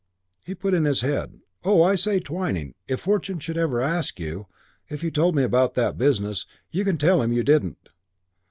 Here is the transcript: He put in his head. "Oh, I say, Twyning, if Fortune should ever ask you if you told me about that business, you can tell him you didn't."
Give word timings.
He 0.47 0.55
put 0.55 0.73
in 0.73 0.85
his 0.85 1.01
head. 1.01 1.41
"Oh, 1.63 1.83
I 1.83 1.93
say, 1.93 2.19
Twyning, 2.19 2.73
if 2.87 3.01
Fortune 3.01 3.37
should 3.37 3.55
ever 3.55 3.83
ask 3.83 4.19
you 4.19 4.47
if 4.89 5.03
you 5.03 5.11
told 5.11 5.35
me 5.35 5.43
about 5.43 5.75
that 5.75 5.95
business, 5.95 6.47
you 6.71 6.83
can 6.83 6.97
tell 6.97 7.21
him 7.21 7.31
you 7.31 7.43
didn't." 7.43 7.89